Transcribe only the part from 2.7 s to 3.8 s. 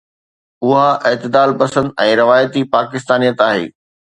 پاڪستانيت آهي.